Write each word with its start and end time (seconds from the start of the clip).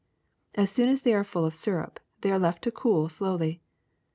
As 0.55 0.71
soon 0.71 0.89
as 0.89 1.03
they 1.03 1.13
are 1.13 1.23
full 1.23 1.45
of 1.45 1.53
syrup 1.53 1.99
they 2.21 2.31
are 2.31 2.39
left 2.39 2.63
to 2.63 2.71
cool 2.71 3.07
slowly. 3.07 3.61